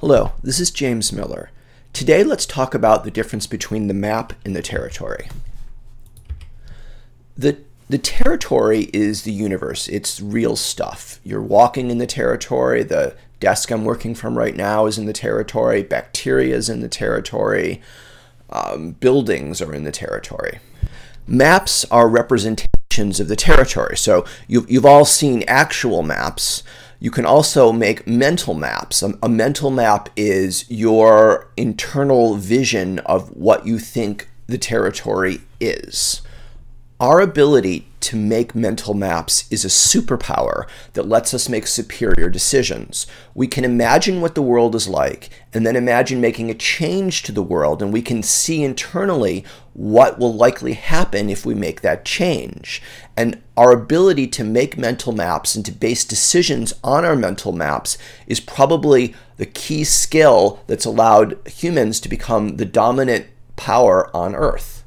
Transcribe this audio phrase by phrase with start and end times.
[0.00, 1.50] Hello, this is James Miller.
[1.92, 5.28] Today let's talk about the difference between the map and the territory.
[7.36, 7.58] The,
[7.88, 11.18] the territory is the universe, it's real stuff.
[11.24, 15.12] You're walking in the territory, the desk I'm working from right now is in the
[15.12, 17.82] territory, bacteria is in the territory,
[18.50, 20.60] um, buildings are in the territory.
[21.26, 23.96] Maps are representations of the territory.
[23.96, 26.62] So you've, you've all seen actual maps.
[27.00, 29.02] You can also make mental maps.
[29.02, 36.22] A, mental map is your internal vision of what you think the territory is.
[37.00, 43.06] Our ability to make mental maps is a superpower that lets us make superior decisions.
[43.36, 47.30] We can imagine what the world is like and then imagine making a change to
[47.30, 52.04] the world, and we can see internally what will likely happen if we make that
[52.04, 52.82] change.
[53.16, 57.96] And our ability to make mental maps and to base decisions on our mental maps
[58.26, 64.77] is probably the key skill that's allowed humans to become the dominant power on Earth.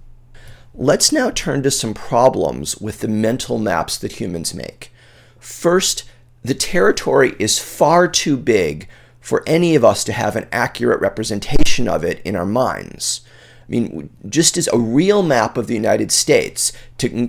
[0.74, 4.92] Let's now turn to some problems with the mental maps that humans make.
[5.38, 6.06] First,
[6.44, 8.88] the territory is far too big
[9.20, 13.22] for any of us to have an accurate representation of it in our minds.
[13.68, 17.28] I mean, just as a real map of the United States to,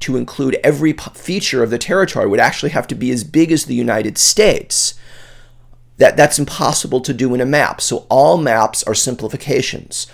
[0.00, 3.64] to include every feature of the territory would actually have to be as big as
[3.64, 4.94] the United States.
[5.98, 7.80] That, that's impossible to do in a map.
[7.80, 10.06] So all maps are simplifications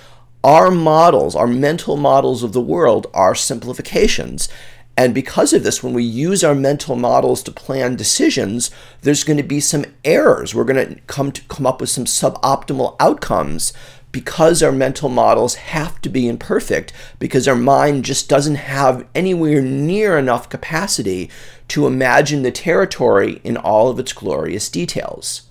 [0.45, 4.49] our models, our mental models of the world, are simplifications.
[4.97, 9.39] And because of this, when we use our mental models to plan decisions, there's going
[9.39, 10.55] to be some errors.
[10.55, 13.73] We're going to come to come up with some suboptimal outcomes
[14.13, 19.61] because our mental models have to be imperfect because our mind just doesn't have anywhere
[19.61, 21.29] near enough capacity
[21.67, 25.51] to imagine the territory in all of its glorious details.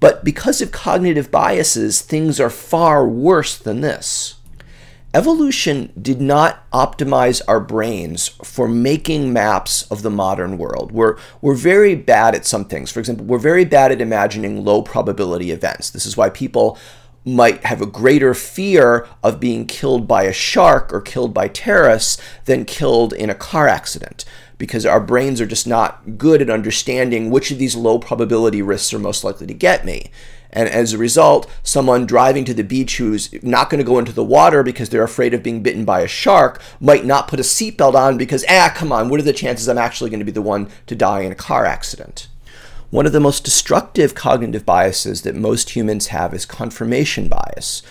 [0.00, 4.36] But because of cognitive biases, things are far worse than this.
[5.12, 10.92] Evolution did not optimize our brains for making maps of the modern world.
[10.92, 12.92] We're, we're very bad at some things.
[12.92, 15.90] For example, we're very bad at imagining low probability events.
[15.90, 16.78] This is why people
[17.24, 22.22] might have a greater fear of being killed by a shark or killed by terrorists
[22.44, 24.24] than killed in a car accident
[24.60, 28.92] because our brains are just not good at understanding which of these low probability risks
[28.92, 30.10] are most likely to get me.
[30.50, 34.12] And as a result, someone driving to the beach who's not going to go into
[34.12, 37.42] the water because they're afraid of being bitten by a shark might not put a
[37.42, 40.30] seatbelt on because, ah, come on, what are the chances I'm actually going to be
[40.30, 42.28] the one to die in a car accident?
[42.90, 47.82] One of the most destructive cognitive biases that most humans have is confirmation bias.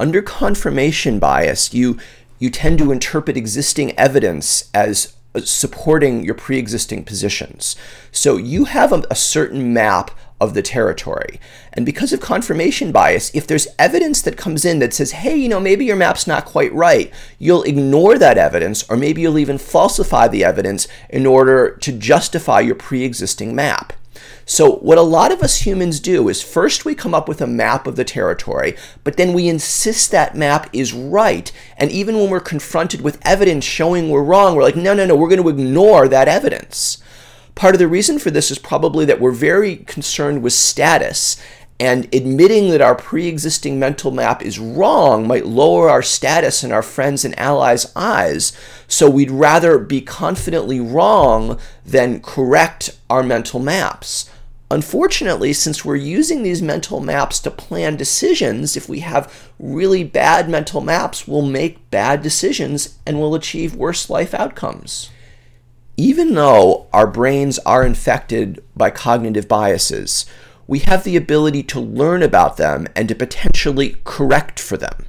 [0.00, 1.96] Under confirmation bias, you
[2.40, 7.76] you tend to interpret existing evidence as Uh, supporting your pre existing positions.
[8.10, 11.38] So you have a, a, certain map of the territory.
[11.74, 15.50] And because of confirmation bias, if there's evidence that comes in that says, hey, you
[15.50, 19.58] know, maybe your map's not quite right, you'll ignore that evidence, or maybe you'll even
[19.58, 23.92] falsify the evidence in order to justify your pre existing map.
[24.44, 27.46] So, what a lot of us humans do is first we come up with a
[27.46, 31.50] map of the territory, but then we insist that map is right.
[31.76, 35.14] And even when we're confronted with evidence showing we're wrong, we're like, no, no, no,
[35.14, 36.98] we're going to ignore that evidence.
[37.54, 41.36] Part of the reason for this is probably that we're very concerned with status.
[41.80, 46.72] And admitting that our pre existing mental map is wrong might lower our status in
[46.72, 48.52] our friends' and allies' eyes.
[48.88, 54.28] So we'd rather be confidently wrong than correct our mental maps.
[54.70, 60.48] Unfortunately, since we're using these mental maps to plan decisions, if we have really bad
[60.48, 65.10] mental maps, we'll make bad decisions and we'll achieve worse life outcomes.
[65.96, 70.26] Even though our brains are infected by cognitive biases,
[70.68, 75.06] we have the ability to learn about them and to potentially correct for them.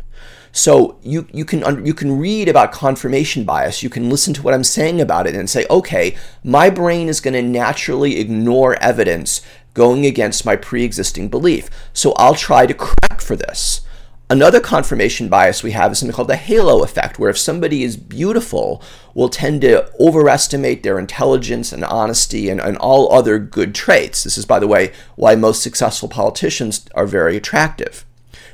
[0.51, 3.83] So you, you can you can read about confirmation bias.
[3.83, 7.21] You can listen to what I'm saying about it and say, okay, my brain is
[7.21, 9.41] going to naturally ignore evidence
[9.75, 11.69] going against my pre-existing belief.
[11.93, 13.81] So I'll try to correct for this.
[14.31, 17.97] Another confirmation bias we have is something called the halo effect, where if somebody is
[17.97, 18.79] beautiful,
[19.15, 24.23] we'll tend to overestimate their intelligence and honesty and, and all other good traits.
[24.23, 28.05] This is, by the way, why most successful politicians are very attractive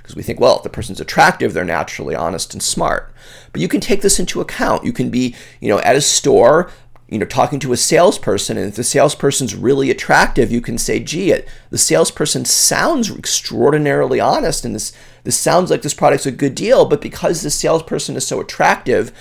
[0.05, 3.11] because we think, well, if the person's attractive, they're naturally honest and smart.
[3.51, 4.85] But you can take this into account.
[4.85, 6.69] You can be, you know, at a store,
[7.07, 10.99] you know, talking to a salesperson, and if the salesperson's really attractive, you can say,
[10.99, 14.91] gee, it, the salesperson sounds extraordinarily honest, and this
[15.23, 19.11] this sounds like this product's a good deal, but because the salesperson is so attractive,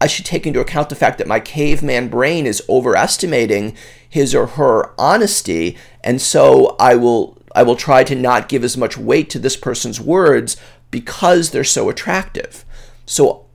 [0.00, 3.76] I should take into account the fact that my caveman brain is overestimating
[4.08, 8.76] his or her honesty, and so I will I will try to not give as
[8.76, 10.56] much weight to this person's words
[10.90, 12.64] because they're so attractive.
[13.04, 13.46] So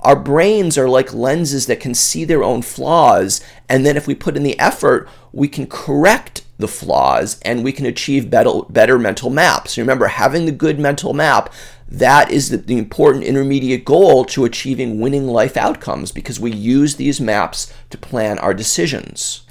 [0.00, 3.42] our brains are like lenses that can see their own flaws.
[3.68, 7.72] And then if we put in the effort, we can correct the flaws and we
[7.72, 9.78] can achieve better, better mental maps.
[9.78, 11.52] Remember, having the good mental map,
[11.88, 16.96] that is the, the important intermediate goal to achieving winning life outcomes because we use
[16.96, 19.42] these maps to plan our decisions.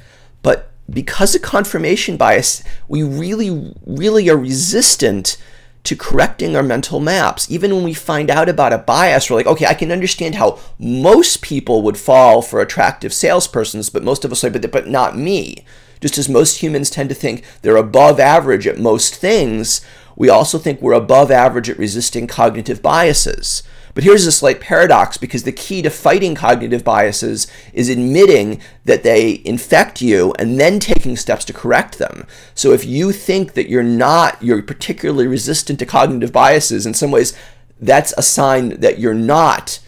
[0.43, 5.37] But because of confirmation bias, we really, really are resistant
[5.87, 7.49] to correcting our mental maps.
[7.49, 10.59] Even when we find out about a bias, we're like, okay, I can understand how
[10.77, 15.17] most people would fall for attractive salespersons, but most of us are, but, but not
[15.17, 15.65] me.
[16.01, 19.81] Just as most humans tend to think they're above average at most things,
[20.15, 23.63] we also think we're above average at resisting cognitive biases.
[23.97, 29.01] But here's a slight paradox because the key to fighting cognitive biases is admitting that
[29.01, 32.27] they infect you and then taking steps to correct them.
[32.53, 37.09] So if you think that you're not, you're particularly resistant to cognitive biases, in some
[37.09, 37.35] ways,
[37.81, 39.79] that's a sign that you're not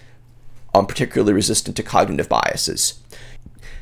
[0.74, 2.99] um, particularly resistant to cognitive biases.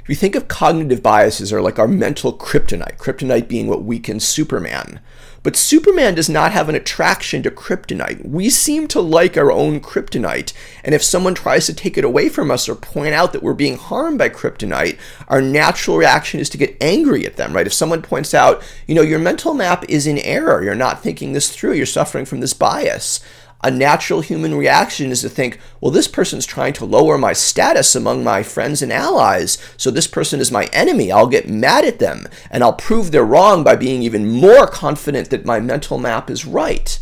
[0.08, 4.26] If you think of cognitive biases are like our mental kryptonite, kryptonite being what weakens
[4.26, 5.02] Superman.
[5.44, 8.26] But Superman does not have an attraction to kryptonite.
[8.26, 10.54] We seem to like our own kryptonite,
[10.86, 13.54] and if someone tries to take it away from us or point out that we're
[13.54, 17.68] being harmed by kryptonite, our natural reaction is to get angry at them, right?
[17.68, 21.34] If someone points out, you know, your mental map is in error, you're not thinking
[21.34, 23.20] this through, you're suffering from this bias
[23.64, 27.96] a natural human reaction is to think, well, this person's trying to lower my status
[27.96, 31.12] among my friends and allies, so this person is my enemy.
[31.12, 35.32] I'll get mad at them, and I'll prove they're wrong by being even more confident
[35.32, 37.00] that my mental map is right.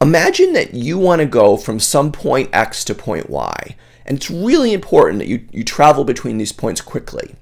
[0.00, 4.30] Imagine that you want to go from some point X to point Y, and it's
[4.30, 7.36] really important that you, you travel between these points quickly.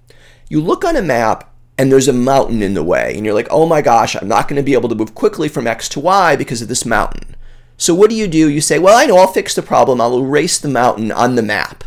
[0.51, 3.49] You look on a map and there's a mountain in the way, and you're like,
[3.51, 6.01] oh my gosh, I'm not going to be able to move quickly from X to
[6.01, 7.37] Y because of this mountain.
[7.77, 8.49] So what do you do?
[8.49, 10.01] You say, well, I know, I'll fix the problem.
[10.01, 11.83] I'll erase the mountain on the map.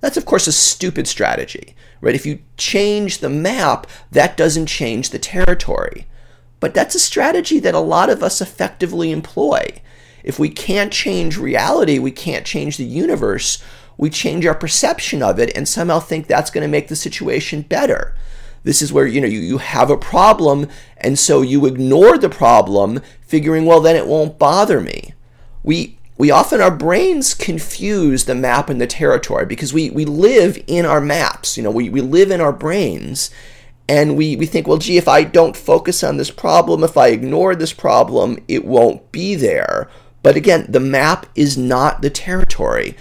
[0.00, 2.14] That's, of course, a stupid strategy, right?
[2.14, 6.06] If you change the map, that doesn't change the territory.
[6.60, 9.82] But that's a strategy that a lot of us effectively employ.
[10.22, 13.62] If we can't change reality, we can't change the universe,
[13.96, 17.62] we change our perception of it and somehow think that's going to make the situation
[17.62, 18.14] better.
[18.64, 22.28] This is where you know you, you have a problem, and so you ignore the
[22.28, 25.14] problem, figuring, well, then it won't bother me.
[25.62, 30.62] We we often our brains confuse the map and the territory because we, we live
[30.66, 31.56] in our maps.
[31.56, 33.30] You know, we, we live in our brains
[33.88, 37.08] and we, we think, well, gee, if I don't focus on this problem, if I
[37.08, 39.90] ignore this problem, it won't be there.
[40.22, 42.96] But again, the map is not the territory.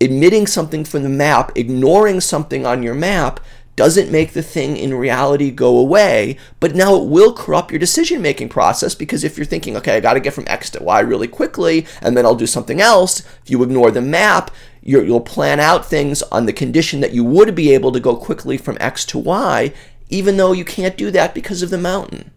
[0.00, 3.40] Admitting something from the map, ignoring something on your map,
[3.78, 8.20] doesn't make the thing in reality go away, but now it will corrupt your decision
[8.20, 10.98] making process because if you're thinking, okay, I got to get from X to Y
[10.98, 14.50] really quickly, and then I'll do something else, if you ignore the map,
[14.82, 18.16] you will plan out things on the condition that you would be able to go
[18.16, 19.72] quickly from X to Y,
[20.10, 22.32] even though you can't do that because of the mountain.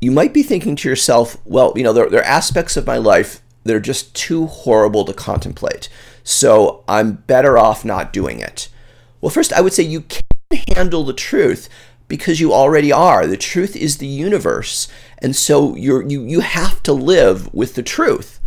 [0.00, 2.96] You might be thinking to yourself, well, you know, there, there are aspects of my
[2.96, 5.90] life that are just too horrible to contemplate,
[6.24, 8.70] so I'm better off not doing it.
[9.20, 10.22] Well, first, I would say you can
[10.74, 11.68] handle the truth
[12.08, 13.26] because you already are.
[13.26, 14.88] The truth is the universe.
[15.18, 18.37] And so you're, you, you have to live with the truth.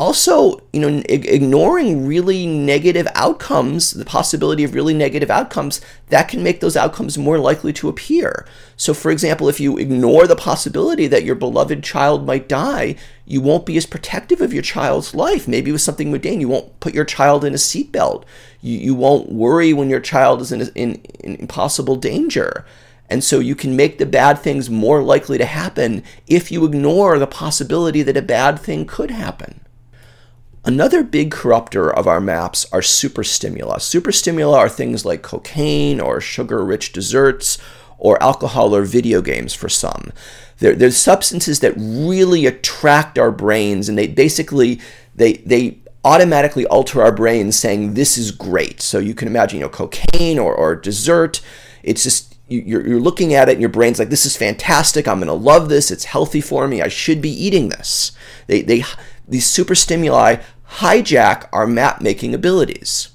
[0.00, 6.40] Also, you know, ignoring really negative outcomes, the possibility of really negative outcomes, that can
[6.40, 8.46] make those outcomes more likely to appear.
[8.76, 12.94] So, for example, if you ignore the possibility that your beloved child might die,
[13.26, 15.48] you won't be as protective of your child's life.
[15.48, 18.22] Maybe with something mundane, you won't put your child in a seatbelt.
[18.60, 22.64] You, you won't worry when your child is in, in, in impossible danger.
[23.10, 27.18] And so you can make the bad things more likely to happen if you ignore
[27.18, 29.60] the possibility that a bad thing could happen.
[30.68, 33.76] Another big corruptor of our maps are superstimula.
[33.76, 37.56] Superstimula are things like cocaine or sugar rich desserts
[37.96, 40.12] or alcohol or video games for some.
[40.58, 44.78] They're, they're substances that really attract our brains and they basically
[45.14, 48.82] they they automatically alter our brains saying this is great.
[48.82, 51.40] So you can imagine, you know, cocaine or, or dessert.
[51.82, 55.08] It's just you're, you're looking at it and your brain's like, this is fantastic.
[55.08, 55.90] I'm going to love this.
[55.90, 56.82] It's healthy for me.
[56.82, 58.12] I should be eating this.
[58.48, 58.84] They, they,
[59.28, 60.36] these super stimuli
[60.72, 63.10] hijack our map making abilities.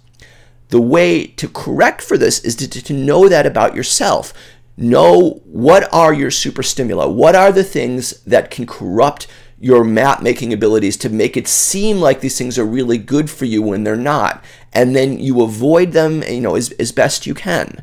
[0.69, 4.33] The way to correct for this is to, to know that about yourself.
[4.75, 9.27] Know what are your super stimuli, what are the things that can corrupt
[9.63, 13.45] your map making abilities to make it seem like these things are really good for
[13.45, 14.43] you when they're not.
[14.73, 17.81] And then you avoid them, you know, as, as best you can.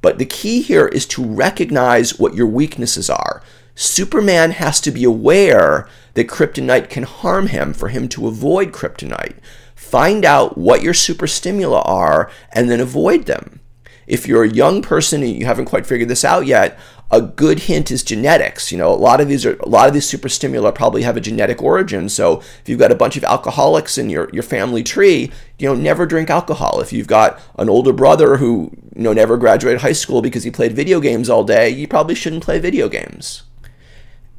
[0.00, 3.42] But the key here is to recognize what your weaknesses are.
[3.74, 5.86] Superman has to be aware
[6.18, 9.36] that kryptonite can harm him for him to avoid kryptonite.
[9.76, 13.60] Find out what your superstimula are and then avoid them.
[14.08, 16.76] If you're a young person and you haven't quite figured this out yet,
[17.12, 18.72] a good hint is genetics.
[18.72, 21.20] You know, a lot of these are a lot of these superstimula probably have a
[21.20, 22.08] genetic origin.
[22.08, 25.76] So if you've got a bunch of alcoholics in your, your family tree, you know,
[25.76, 26.80] never drink alcohol.
[26.80, 30.50] If you've got an older brother who, you know, never graduated high school because he
[30.50, 33.44] played video games all day, you probably shouldn't play video games.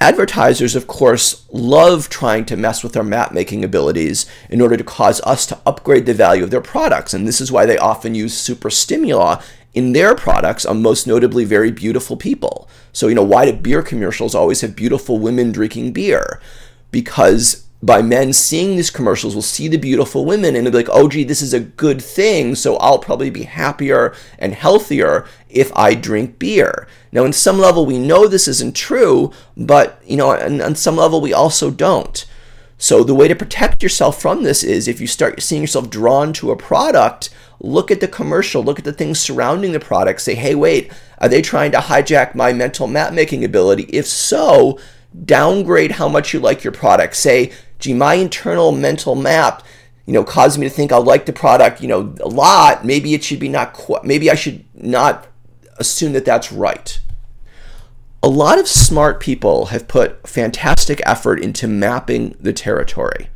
[0.02, 4.84] Advertisers, of course, love trying to mess with our map making abilities in order to
[4.84, 7.14] cause us to upgrade the value of their products.
[7.14, 9.42] And this is why they often use super stimuli
[9.74, 12.70] in their products on most notably very beautiful people.
[12.94, 16.42] So, you know, why do beer commercials always have beautiful women drinking beer?
[16.92, 20.90] Because by men seeing these commercials will see the beautiful women and they'll be like,
[20.92, 22.56] oh, gee, this is a good thing.
[22.56, 26.88] So I'll probably be happier and healthier if I drink beer.
[27.12, 30.98] Now, in some level, we know this isn't true, but, you know, on, on some
[30.98, 32.26] level, we also don't.
[32.78, 36.34] So the way to protect yourself from this is if you start seeing yourself drawn
[36.34, 37.30] to a product,
[37.62, 41.30] look at the commercial, look at the things surrounding the product, say, hey, wait, are
[41.30, 43.84] they trying to hijack my mental map making ability?
[43.84, 44.80] If so,
[45.26, 47.16] downgrade how much you like your product.
[47.16, 49.64] Say, gee, my internal mental map,
[50.06, 52.86] you know, caused me to think I'll like the product, you know, a lot.
[52.86, 55.28] Maybe it should be not, qu- maybe I should not
[55.78, 57.00] assume that that's right.
[58.22, 63.30] A lot of smart people have put fantastic effort into mapping the territory.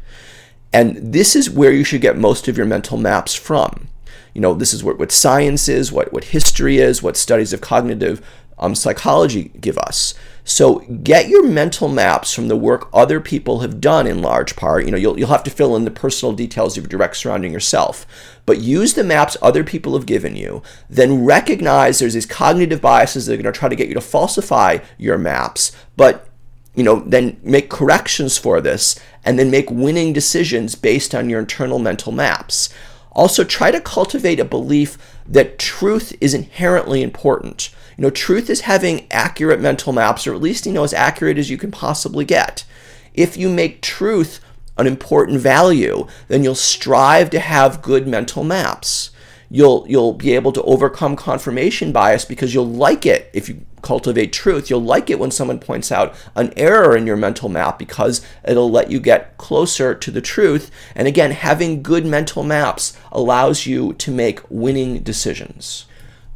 [0.74, 3.88] And this is where you should get most of your mental maps from.
[4.34, 7.62] You know, this is what, what science is, what, what history is, what studies of
[7.62, 8.26] cognitive
[8.58, 10.16] um, psychology give us.
[10.46, 14.86] So get your mental maps from the work other people have done in large part.
[14.86, 17.54] You know, you'll, you'll have to fill in the personal details of your direct surrounding
[17.54, 18.06] yourself.
[18.46, 20.62] But use the maps other people have given you.
[20.90, 24.02] Then recognize there's these cognitive biases that are going to try to get you to
[24.02, 25.72] falsify your maps.
[25.96, 26.28] But
[26.76, 31.40] you know, then make corrections for this and then make winning decisions based on your
[31.40, 32.70] internal mental maps.
[33.12, 37.70] Also, try to cultivate a belief that truth is inherently important.
[37.98, 41.38] You know, truth is having accurate mental maps, or at least, you know, as accurate
[41.38, 42.65] as you can possibly get.
[43.13, 44.39] If you make truth
[44.77, 49.12] an important value, then you'll strive to have good mental maps.
[49.55, 54.33] You'll you'll be able to overcome confirmation bias because you'll like it if you cultivate
[54.33, 54.67] truth.
[54.67, 58.72] You'll like it when someone points out an error in your mental map because it'll
[58.72, 60.72] let you get closer to the truth.
[60.95, 65.86] And again, having good mental maps allows you to make winning decisions.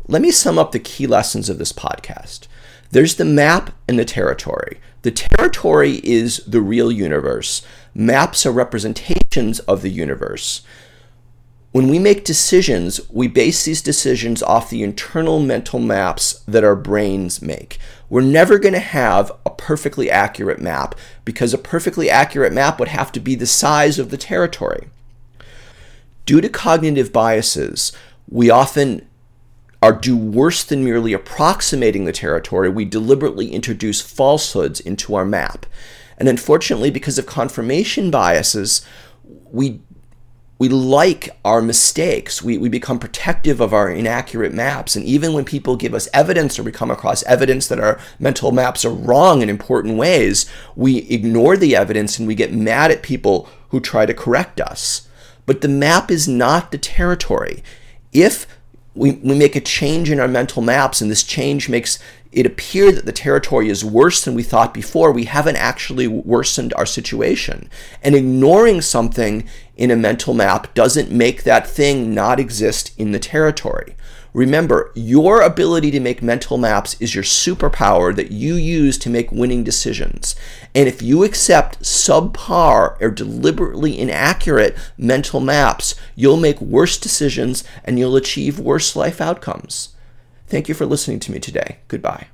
[0.08, 2.48] Let me sum up the key lessons of this podcast.
[2.92, 4.80] There's the map and the territory.
[5.02, 7.66] The territory is the real universe.
[7.96, 10.62] Maps are representations of the universe.
[11.78, 16.76] When we make decisions, we base these decisions off the internal mental maps that our
[16.76, 17.78] brains make.
[18.10, 22.88] We're never going to have a perfectly accurate map because a perfectly accurate map would
[22.88, 24.88] have to be the size of the territory.
[26.26, 27.92] Due to cognitive biases,
[28.28, 29.08] we often
[29.80, 35.68] are do worse than merely approximating the territory, we deliberately introduce falsehoods into our map.
[36.18, 38.84] And unfortunately, because of confirmation biases,
[39.52, 39.82] we
[40.60, 42.42] we like our mistakes.
[42.42, 44.96] We, we become protective of our inaccurate maps.
[44.96, 48.52] And even when people give us evidence or we come across evidence that our mental
[48.52, 53.04] maps are wrong in important ways, we ignore the evidence and we get mad at
[53.04, 55.08] people who try to correct us.
[55.46, 57.64] But the map is not the territory.
[58.12, 58.48] If
[58.96, 62.00] we, we make a change in our mental maps, and this change makes
[62.32, 65.12] it appear that the territory is worse than we thought before.
[65.12, 67.70] We haven't actually worsened our situation.
[68.04, 73.20] And ignoring something in a mental map doesn't make that thing not exist in the
[73.20, 73.96] territory.
[74.34, 79.32] Remember, your ability to make mental maps is your superpower that you use to make
[79.32, 80.36] winning decisions.
[80.76, 87.98] And if you accept subpar or deliberately inaccurate mental maps, you'll make worse decisions and
[87.98, 89.96] you'll achieve worse life outcomes.
[90.48, 91.78] Thank you for listening to me today.
[91.88, 92.28] Goodbye.